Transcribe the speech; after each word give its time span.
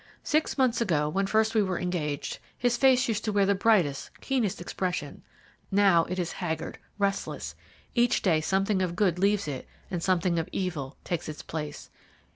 Six 0.23 0.57
months 0.57 0.81
ago, 0.81 1.09
when 1.09 1.27
first 1.27 1.53
we 1.53 1.61
were 1.61 1.77
engaged, 1.79 2.39
his 2.57 2.75
face 2.75 3.07
used 3.07 3.23
to 3.23 3.31
wear 3.31 3.45
the 3.45 3.53
brightest, 3.53 4.09
keenest 4.19 4.59
expression; 4.59 5.21
now 5.69 6.05
it 6.05 6.17
is 6.17 6.31
haggard, 6.31 6.79
restless 6.97 7.53
each 7.93 8.23
day 8.23 8.41
something 8.41 8.81
of 8.81 8.95
good 8.95 9.19
leaves 9.19 9.47
it 9.47 9.67
and 9.91 10.01
something 10.01 10.39
of 10.39 10.49
evil 10.51 10.97
takes 11.03 11.29
its 11.29 11.43
place. 11.43 11.91